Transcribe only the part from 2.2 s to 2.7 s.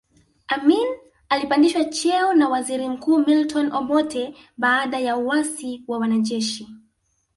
na